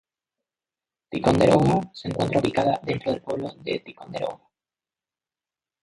Ticonderoga 1.11 1.79
se 1.93 2.07
encuentra 2.07 2.39
ubicada 2.39 2.79
dentro 2.81 3.11
del 3.11 3.21
pueblo 3.21 3.51
de 3.61 3.81
Ticonderoga. 3.85 4.49